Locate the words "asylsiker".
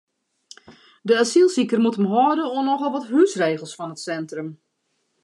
1.23-1.79